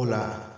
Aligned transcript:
Hola, 0.00 0.57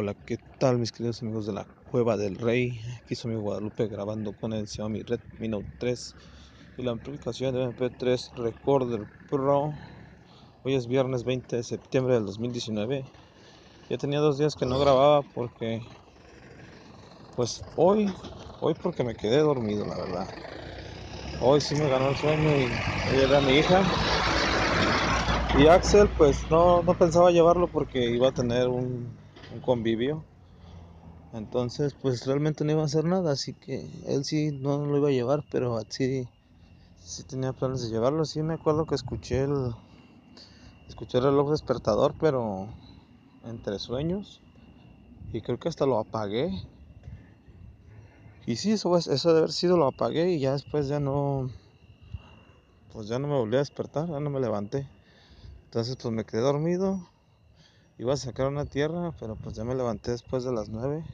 Hola, 0.00 0.14
¿qué 0.26 0.36
tal 0.60 0.78
mis 0.78 0.92
queridos 0.92 1.20
amigos 1.22 1.44
de 1.44 1.52
la 1.52 1.66
Cueva 1.90 2.16
del 2.16 2.36
Rey? 2.36 2.80
Aquí 3.02 3.16
soy 3.16 3.32
mi 3.32 3.40
Guadalupe 3.40 3.88
grabando 3.88 4.32
con 4.32 4.52
el 4.52 4.68
Xiaomi 4.68 5.02
Redmi 5.02 5.48
Note 5.48 5.66
3 5.78 6.14
y 6.76 6.84
la 6.84 6.92
aplicación 6.92 7.52
de 7.52 7.64
MP3 7.64 8.30
Recorder 8.36 9.00
Pro. 9.28 9.72
Hoy 10.62 10.74
es 10.76 10.86
viernes 10.86 11.24
20 11.24 11.56
de 11.56 11.64
septiembre 11.64 12.14
del 12.14 12.26
2019. 12.26 13.10
Ya 13.90 13.98
tenía 13.98 14.20
dos 14.20 14.38
días 14.38 14.54
que 14.54 14.66
no 14.66 14.78
grababa 14.78 15.22
porque, 15.34 15.80
pues 17.34 17.64
hoy, 17.74 18.14
hoy 18.60 18.74
porque 18.80 19.02
me 19.02 19.16
quedé 19.16 19.38
dormido, 19.38 19.84
la 19.84 19.96
verdad. 19.96 20.28
Hoy 21.40 21.60
sí 21.60 21.74
me 21.74 21.88
ganó 21.88 22.10
el 22.10 22.16
sueño 22.16 22.56
y 22.56 22.70
hoy 23.10 23.20
era 23.20 23.40
mi 23.40 23.58
hija. 23.58 23.82
Y 25.56 25.66
Axel, 25.66 26.08
pues 26.16 26.48
no, 26.50 26.84
no 26.84 26.94
pensaba 26.94 27.32
llevarlo 27.32 27.66
porque 27.66 28.10
iba 28.12 28.28
a 28.28 28.32
tener 28.32 28.68
un 28.68 29.17
un 29.50 29.60
convivio. 29.60 30.24
Entonces, 31.32 31.94
pues 31.94 32.24
realmente 32.26 32.64
no 32.64 32.72
iba 32.72 32.82
a 32.82 32.86
hacer 32.86 33.04
nada, 33.04 33.32
así 33.32 33.54
que 33.54 33.90
él 34.06 34.24
sí 34.24 34.50
no 34.52 34.86
lo 34.86 34.96
iba 34.96 35.08
a 35.08 35.12
llevar, 35.12 35.44
pero 35.50 35.76
así 35.76 36.28
sí 36.96 37.24
tenía 37.24 37.52
planes 37.52 37.82
de 37.82 37.90
llevarlo. 37.90 38.24
Sí 38.24 38.42
me 38.42 38.54
acuerdo 38.54 38.86
que 38.86 38.94
escuché 38.94 39.44
el 39.44 39.72
escuché 40.88 41.18
el 41.18 41.24
reloj 41.24 41.50
despertador, 41.50 42.14
pero 42.18 42.74
entre 43.44 43.78
sueños 43.78 44.42
y 45.32 45.42
creo 45.42 45.58
que 45.58 45.68
hasta 45.68 45.86
lo 45.86 45.98
apagué. 45.98 46.50
Y 48.46 48.56
sí, 48.56 48.72
eso, 48.72 48.96
eso 48.96 49.32
de 49.32 49.38
haber 49.38 49.52
sido 49.52 49.76
lo 49.76 49.86
apagué 49.86 50.30
y 50.30 50.40
ya 50.40 50.52
después 50.52 50.88
ya 50.88 51.00
no 51.00 51.50
pues 52.90 53.06
ya 53.08 53.18
no 53.18 53.28
me 53.28 53.34
volví 53.34 53.56
a 53.56 53.58
despertar, 53.58 54.08
ya 54.08 54.18
no 54.18 54.30
me 54.30 54.40
levanté. 54.40 54.90
Entonces, 55.64 55.96
pues 56.00 56.12
me 56.12 56.24
quedé 56.24 56.40
dormido 56.40 57.10
Iba 58.00 58.12
a 58.12 58.16
sacar 58.16 58.46
una 58.46 58.64
tierra, 58.64 59.12
pero 59.18 59.34
pues 59.34 59.56
ya 59.56 59.64
me 59.64 59.74
levanté 59.74 60.12
después 60.12 60.44
de 60.44 60.52
las 60.52 60.68
9. 60.68 61.04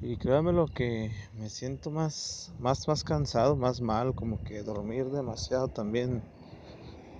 Y 0.00 0.16
créanme 0.16 0.54
lo 0.54 0.66
que 0.68 1.12
me 1.34 1.50
siento 1.50 1.90
más, 1.90 2.50
más, 2.58 2.88
más 2.88 3.04
cansado, 3.04 3.54
más 3.54 3.82
mal, 3.82 4.14
como 4.14 4.42
que 4.42 4.62
dormir 4.62 5.04
demasiado 5.10 5.68
también 5.68 6.22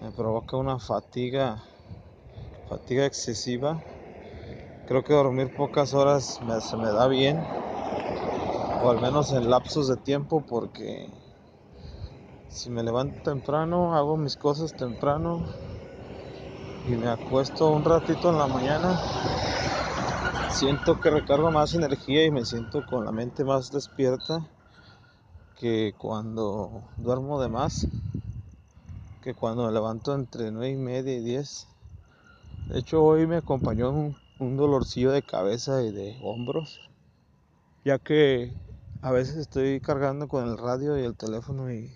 me 0.00 0.10
provoca 0.12 0.56
una 0.56 0.78
fatiga, 0.78 1.62
fatiga 2.66 3.04
excesiva. 3.04 3.84
Creo 4.86 5.04
que 5.04 5.12
dormir 5.12 5.50
pocas 5.54 5.92
horas 5.92 6.40
me, 6.40 6.58
se 6.62 6.78
me 6.78 6.88
da 6.92 7.06
bien, 7.08 7.36
o 8.80 8.88
al 8.88 9.00
menos 9.02 9.32
en 9.32 9.50
lapsos 9.50 9.86
de 9.88 9.98
tiempo, 9.98 10.42
porque 10.48 11.12
si 12.48 12.70
me 12.70 12.82
levanto 12.82 13.20
temprano, 13.22 13.94
hago 13.94 14.16
mis 14.16 14.36
cosas 14.36 14.72
temprano, 14.74 15.46
y 16.86 16.96
me 16.96 17.08
acuesto 17.08 17.70
un 17.70 17.82
ratito 17.82 18.28
en 18.28 18.36
la 18.36 18.46
mañana, 18.46 19.00
siento 20.50 21.00
que 21.00 21.08
recargo 21.08 21.50
más 21.50 21.72
energía 21.74 22.26
y 22.26 22.30
me 22.30 22.44
siento 22.44 22.84
con 22.84 23.06
la 23.06 23.12
mente 23.12 23.42
más 23.42 23.72
despierta 23.72 24.46
que 25.58 25.94
cuando 25.96 26.82
duermo 26.98 27.40
de 27.40 27.48
más, 27.48 27.86
que 29.22 29.32
cuando 29.32 29.66
me 29.66 29.72
levanto 29.72 30.14
entre 30.14 30.50
9 30.50 30.70
y 30.70 30.76
media 30.76 31.14
y 31.14 31.20
10. 31.20 31.66
De 32.68 32.80
hecho, 32.80 33.02
hoy 33.02 33.26
me 33.26 33.36
acompañó 33.36 33.88
un, 33.88 34.16
un 34.38 34.56
dolorcillo 34.58 35.10
de 35.10 35.22
cabeza 35.22 35.82
y 35.82 35.90
de 35.90 36.18
hombros, 36.22 36.80
ya 37.86 37.98
que 37.98 38.52
a 39.00 39.10
veces 39.10 39.36
estoy 39.36 39.80
cargando 39.80 40.28
con 40.28 40.46
el 40.46 40.58
radio 40.58 40.98
y 40.98 41.04
el 41.04 41.16
teléfono 41.16 41.72
y 41.72 41.90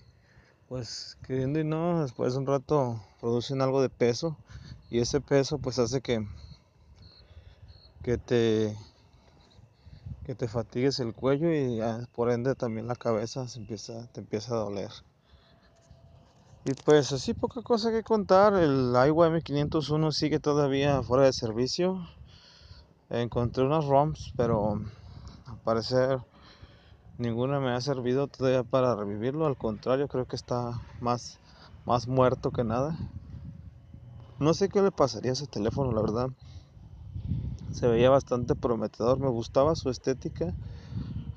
pues 0.68 1.18
queriendo 1.26 1.58
y 1.58 1.64
no, 1.64 2.02
después 2.02 2.32
de 2.32 2.38
un 2.38 2.46
rato 2.46 3.02
producen 3.20 3.60
algo 3.60 3.82
de 3.82 3.88
peso 3.90 4.36
y 4.90 5.00
ese 5.00 5.20
peso 5.20 5.58
pues 5.58 5.78
hace 5.78 6.00
que 6.00 6.26
que 8.02 8.16
te 8.16 8.76
que 10.24 10.34
te 10.34 10.48
fatigues 10.48 11.00
el 11.00 11.14
cuello 11.14 11.52
y 11.52 11.80
por 12.14 12.30
ende 12.30 12.54
también 12.54 12.86
la 12.86 12.96
cabeza 12.96 13.48
se 13.48 13.60
empieza 13.60 14.06
te 14.12 14.20
empieza 14.20 14.54
a 14.54 14.58
doler. 14.58 14.90
Y 16.64 16.74
pues 16.74 17.12
así 17.12 17.32
poca 17.32 17.62
cosa 17.62 17.90
que 17.90 18.02
contar. 18.02 18.54
El 18.54 18.92
IWM 18.94 19.40
501 19.40 20.12
sigue 20.12 20.38
todavía 20.38 21.02
fuera 21.02 21.24
de 21.24 21.32
servicio. 21.32 22.06
Encontré 23.08 23.64
unas 23.64 23.86
ROMs 23.86 24.34
pero 24.36 24.74
al 25.46 25.58
parecer 25.64 26.18
ninguna 27.16 27.58
me 27.58 27.70
ha 27.70 27.80
servido 27.80 28.26
todavía 28.26 28.64
para 28.64 28.94
revivirlo. 28.94 29.46
Al 29.46 29.56
contrario 29.56 30.08
creo 30.08 30.26
que 30.26 30.36
está 30.36 30.78
más 31.00 31.38
más 31.86 32.06
muerto 32.06 32.50
que 32.50 32.64
nada 32.64 32.98
no 34.40 34.54
sé 34.54 34.68
qué 34.68 34.82
le 34.82 34.92
pasaría 34.92 35.32
a 35.32 35.34
ese 35.34 35.46
teléfono, 35.46 35.92
la 35.92 36.00
verdad. 36.00 36.28
Se 37.72 37.86
veía 37.88 38.10
bastante 38.10 38.54
prometedor, 38.54 39.18
me 39.18 39.28
gustaba 39.28 39.74
su 39.74 39.90
estética, 39.90 40.54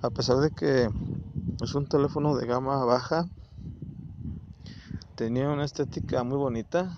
a 0.01 0.09
pesar 0.09 0.37
de 0.37 0.51
que 0.51 0.89
es 1.61 1.75
un 1.75 1.87
teléfono 1.87 2.35
de 2.35 2.45
gama 2.45 2.83
baja. 2.85 3.25
Tenía 5.15 5.49
una 5.49 5.65
estética 5.65 6.23
muy 6.23 6.37
bonita, 6.37 6.97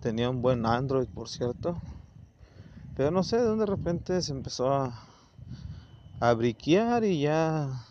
tenía 0.00 0.30
un 0.30 0.40
buen 0.40 0.64
Android, 0.66 1.08
por 1.08 1.28
cierto. 1.28 1.80
Pero 2.96 3.10
no 3.10 3.22
sé 3.22 3.36
de 3.36 3.44
dónde 3.44 3.64
de 3.64 3.70
repente 3.70 4.22
se 4.22 4.32
empezó 4.32 4.72
a, 4.72 4.92
a 6.20 6.34
briquear 6.34 7.04
y 7.04 7.20
ya 7.20 7.84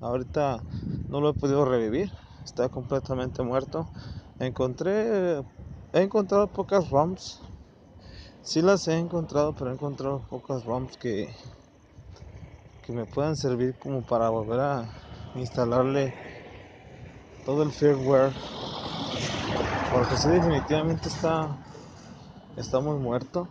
ahorita 0.00 0.62
no 1.08 1.20
lo 1.20 1.30
he 1.30 1.34
podido 1.34 1.64
revivir. 1.64 2.12
Está 2.44 2.68
completamente 2.68 3.42
muerto. 3.42 3.88
Encontré 4.38 5.42
He 5.94 6.02
encontrado 6.02 6.48
pocas 6.48 6.90
ROMs. 6.90 7.40
Sí 8.42 8.62
las 8.62 8.88
he 8.88 8.98
encontrado, 8.98 9.52
pero 9.52 9.70
he 9.70 9.74
encontrado 9.74 10.26
pocas 10.28 10.64
ROMs 10.64 10.96
que, 10.96 11.32
que 12.82 12.92
me 12.92 13.06
puedan 13.06 13.36
servir 13.36 13.76
como 13.78 14.02
para 14.02 14.28
volver 14.28 14.58
a 14.58 14.92
instalarle 15.36 16.12
todo 17.44 17.62
el 17.62 17.70
firmware. 17.70 18.32
Porque 19.92 20.16
sí, 20.16 20.30
definitivamente 20.30 21.08
está, 21.08 21.56
está 22.56 22.80
muy 22.80 22.98
muerto. 22.98 23.46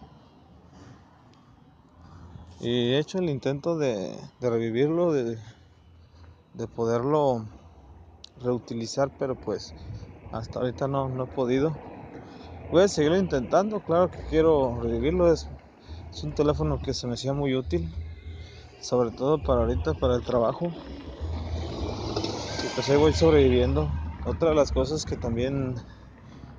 Y 2.60 2.92
he 2.92 3.00
hecho 3.00 3.20
el 3.20 3.30
intento 3.30 3.78
de, 3.78 4.18
de 4.42 4.50
revivirlo, 4.50 5.14
de, 5.14 5.38
de 6.56 6.68
poderlo 6.68 7.46
reutilizar, 8.42 9.10
pero 9.18 9.34
pues 9.36 9.74
hasta 10.34 10.60
ahorita 10.60 10.90
no, 10.90 11.08
no 11.08 11.24
he 11.24 11.28
podido. 11.28 11.93
Voy 12.74 12.82
a 12.82 12.88
seguirlo 12.88 13.20
intentando, 13.20 13.82
claro 13.82 14.10
que 14.10 14.18
quiero 14.32 14.82
revivirlo. 14.82 15.32
Es, 15.32 15.48
un 16.24 16.34
teléfono 16.34 16.82
que 16.82 16.96
se 16.96 17.06
me 17.06 17.14
hacía 17.14 17.32
muy 17.32 17.56
útil, 17.56 17.88
sobre 18.82 19.12
todo 19.12 19.38
para 19.44 19.62
ahorita, 19.62 19.94
para 19.94 20.16
el 20.16 20.24
trabajo. 20.24 20.74
Y 22.64 22.74
pues 22.74 22.90
ahí 22.90 22.98
voy 22.98 23.14
sobreviviendo. 23.14 23.92
Otra 24.26 24.50
de 24.50 24.56
las 24.56 24.72
cosas 24.72 25.06
que 25.06 25.16
también 25.18 25.76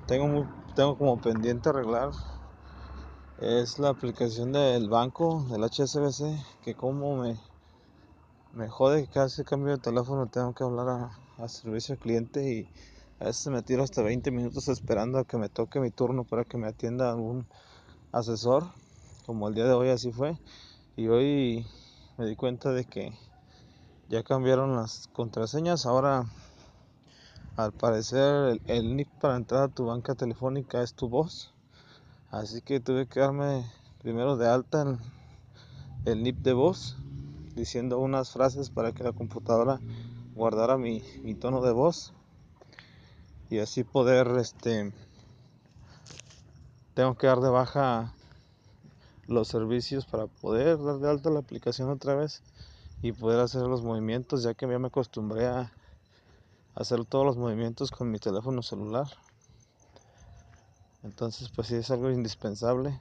tengo, 0.07 0.47
tengo 0.73 0.97
como 0.97 1.19
pendiente 1.19 1.67
arreglar 1.67 2.11
es 3.37 3.77
la 3.77 3.89
aplicación 3.89 4.53
del 4.53 4.87
banco, 4.87 5.45
del 5.51 5.65
HSBC, 5.65 6.41
que 6.63 6.75
como 6.75 7.17
me, 7.17 7.37
me 8.53 8.69
jode 8.69 9.03
que 9.03 9.09
cada 9.09 9.27
cambio 9.43 9.73
de 9.73 9.81
teléfono 9.81 10.27
tengo 10.27 10.53
que 10.53 10.63
hablar 10.63 10.87
a, 10.87 11.43
a 11.43 11.49
servicio 11.49 11.95
al 11.95 11.99
cliente 11.99 12.49
y 12.49 12.94
a 13.25 13.29
veces 13.29 13.47
me 13.47 13.63
tiro 13.63 13.81
hasta 13.81 14.03
20 14.03 14.29
minutos 14.29 14.67
esperando 14.67 15.17
a 15.17 15.23
que 15.25 15.37
me 15.37 15.49
toque 15.49 15.79
mi 15.79 15.89
turno 15.89 16.25
para 16.25 16.43
que 16.43 16.59
me 16.59 16.67
atienda 16.67 17.09
algún 17.09 17.47
asesor, 18.11 18.67
como 19.25 19.47
el 19.47 19.55
día 19.55 19.65
de 19.65 19.73
hoy 19.73 19.89
así 19.89 20.11
fue. 20.11 20.37
Y 20.95 21.07
hoy, 21.07 21.65
me 22.19 22.27
di 22.27 22.35
cuenta 22.35 22.71
de 22.71 22.85
que 22.85 23.17
ya 24.09 24.21
cambiaron 24.21 24.75
las 24.75 25.09
contraseñas. 25.11 25.87
Ahora, 25.87 26.27
al 27.57 27.71
parecer, 27.71 28.61
el, 28.67 28.95
NIP 28.95 29.09
para 29.19 29.37
entrar 29.37 29.63
a 29.63 29.67
tu 29.69 29.87
banca 29.87 30.13
telefónica 30.13 30.83
es 30.83 30.93
tu 30.93 31.09
voz. 31.09 31.51
Así 32.29 32.61
que 32.61 32.79
tuve 32.79 33.07
que 33.07 33.21
darme 33.21 33.65
primero 34.03 34.37
de 34.37 34.47
alta 34.47 34.83
en 34.83 34.99
el 36.05 36.21
NIP 36.21 36.43
de 36.43 36.53
voz, 36.53 36.95
diciendo 37.55 37.97
unas 37.97 38.29
frases 38.29 38.69
para 38.69 38.91
que 38.91 39.03
la 39.03 39.13
computadora 39.13 39.79
guardara 40.35 40.77
mi 40.77 41.01
tono 41.39 41.63
de 41.63 41.71
voz 41.71 42.13
y 43.49 43.59
así 43.59 43.83
poder 43.83 44.27
este 44.39 44.91
tengo 46.95 47.15
que 47.15 47.27
dar 47.27 47.41
de 47.41 47.49
baja 47.49 48.13
los 49.27 49.47
servicios 49.47 50.05
para 50.05 50.27
poder 50.27 50.81
dar 50.81 50.99
de 50.99 51.09
alta 51.09 51.29
la 51.29 51.39
aplicación 51.39 51.89
otra 51.89 52.15
vez 52.15 52.41
y 53.01 53.11
poder 53.11 53.39
hacer 53.39 53.63
los 53.63 53.83
movimientos 53.83 54.43
ya 54.43 54.53
que 54.53 54.67
ya 54.67 54.79
me 54.79 54.87
acostumbré 54.87 55.45
a 55.47 55.71
hacer 56.73 57.05
todos 57.05 57.25
los 57.25 57.37
movimientos 57.37 57.91
con 57.91 58.11
mi 58.11 58.17
teléfono 58.17 58.61
celular. 58.61 59.07
Entonces 61.03 61.49
pues 61.55 61.67
sí 61.67 61.75
es 61.75 61.91
algo 61.91 62.09
indispensable. 62.09 62.99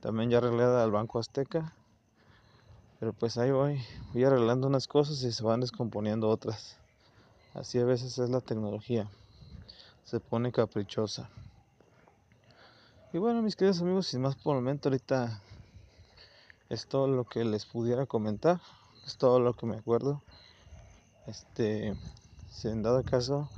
También 0.00 0.30
ya 0.30 0.38
arreglé 0.38 0.64
al 0.64 0.90
Banco 0.90 1.18
Azteca 1.18 1.72
pero 2.98 3.12
pues 3.12 3.38
ahí 3.38 3.52
voy 3.52 3.80
voy 4.12 4.24
arreglando 4.24 4.66
unas 4.66 4.88
cosas 4.88 5.22
y 5.22 5.30
se 5.30 5.44
van 5.44 5.60
descomponiendo 5.60 6.28
otras. 6.28 6.76
Así 7.54 7.78
a 7.78 7.84
veces 7.84 8.18
es 8.18 8.30
la 8.30 8.40
tecnología 8.40 9.08
se 10.08 10.20
pone 10.20 10.50
caprichosa. 10.50 11.28
Y 13.12 13.18
bueno, 13.18 13.42
mis 13.42 13.56
queridos 13.56 13.82
amigos, 13.82 14.06
sin 14.06 14.22
más 14.22 14.36
por 14.36 14.56
el 14.56 14.62
momento, 14.62 14.88
ahorita 14.88 15.42
es 16.70 16.86
todo 16.86 17.08
lo 17.08 17.24
que 17.24 17.44
les 17.44 17.66
pudiera 17.66 18.06
comentar, 18.06 18.58
es 19.06 19.18
todo 19.18 19.38
lo 19.38 19.52
que 19.52 19.66
me 19.66 19.76
acuerdo. 19.76 20.22
Este, 21.26 21.94
si 22.48 22.68
en 22.68 22.82
dado 22.82 23.02
caso 23.02 23.50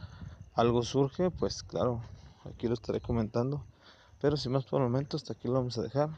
algo 0.54 0.82
surge, 0.82 1.30
pues 1.30 1.62
claro, 1.62 2.02
aquí 2.44 2.66
lo 2.66 2.74
estaré 2.74 3.00
comentando. 3.00 3.64
Pero 4.20 4.36
sin 4.36 4.50
más 4.50 4.64
por 4.64 4.82
el 4.82 4.88
momento, 4.88 5.16
hasta 5.16 5.34
aquí 5.34 5.46
lo 5.46 5.54
vamos 5.54 5.78
a 5.78 5.82
dejar. 5.82 6.08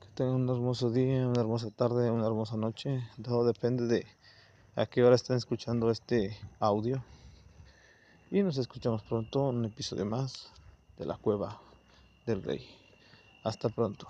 Que 0.00 0.08
tengan 0.14 0.36
un 0.36 0.48
hermoso 0.48 0.90
día, 0.90 1.28
una 1.28 1.42
hermosa 1.42 1.70
tarde, 1.70 2.10
una 2.10 2.26
hermosa 2.26 2.56
noche. 2.56 3.06
Todo 3.22 3.44
depende 3.44 3.86
de 3.88 4.06
a 4.74 4.86
qué 4.86 5.04
hora 5.04 5.16
estén 5.16 5.36
escuchando 5.36 5.90
este 5.90 6.34
audio. 6.60 7.04
Y 8.28 8.42
nos 8.42 8.58
escuchamos 8.58 9.02
pronto 9.02 9.50
en 9.50 9.56
un 9.58 9.64
episodio 9.66 10.04
más 10.04 10.50
de 10.98 11.06
la 11.06 11.16
cueva 11.16 11.60
del 12.26 12.42
rey. 12.42 12.68
Hasta 13.44 13.68
pronto. 13.68 14.08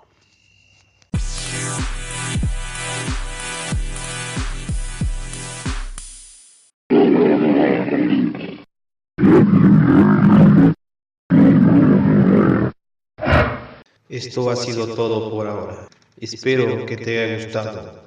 Esto 14.09 14.49
ha 14.49 14.55
sido 14.55 14.95
todo 14.95 15.29
por 15.29 15.45
ahora. 15.45 15.87
Espero 16.19 16.85
que 16.87 16.97
te 16.97 17.23
haya 17.23 17.45
gustado. 17.45 18.06